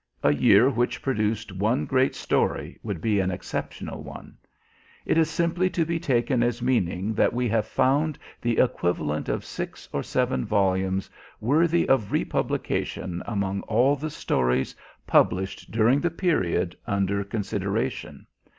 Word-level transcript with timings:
A 0.23 0.33
year 0.33 0.67
which 0.67 1.03
produced 1.03 1.51
one 1.51 1.85
great 1.85 2.15
story 2.15 2.79
would 2.81 3.01
be 3.01 3.19
an 3.19 3.29
exceptional 3.29 4.01
one. 4.01 4.35
It 5.05 5.15
is 5.15 5.29
simply 5.29 5.69
to 5.69 5.85
be 5.85 5.99
taken 5.99 6.41
as 6.41 6.59
meaning 6.59 7.13
that 7.13 7.33
we 7.33 7.47
have 7.49 7.67
found 7.67 8.17
the 8.41 8.57
equivalent 8.57 9.29
of 9.29 9.45
six 9.45 9.87
or 9.93 10.01
seven 10.01 10.43
volumes 10.43 11.07
worthy 11.39 11.87
of 11.87 12.11
republication 12.11 13.21
among 13.27 13.61
all 13.69 13.95
the 13.95 14.09
stories 14.09 14.75
published 15.05 15.69
during 15.69 16.01
the 16.01 16.09
period 16.09 16.75
under 16.87 17.23
consideration. 17.23 18.25